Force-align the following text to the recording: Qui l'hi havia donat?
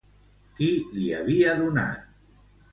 Qui 0.59 0.69
l'hi 0.95 1.13
havia 1.19 1.55
donat? 1.63 2.11